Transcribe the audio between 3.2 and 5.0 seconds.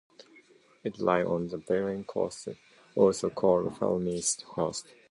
called Flemish coast.